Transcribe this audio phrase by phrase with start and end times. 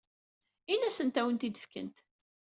[0.73, 1.97] Ini-asent ad awen-tt-id-fkent.